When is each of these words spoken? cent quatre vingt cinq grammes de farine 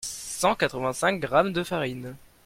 cent 0.03 0.55
quatre 0.55 0.79
vingt 0.79 0.93
cinq 0.93 1.19
grammes 1.19 1.53
de 1.53 1.61
farine 1.61 2.15